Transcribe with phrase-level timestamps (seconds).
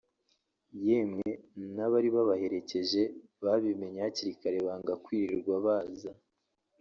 [0.85, 1.29] yemwe
[1.75, 3.01] n’abari babaherekeje
[3.43, 6.11] babimenye hakiri kare banga kwirirwa baza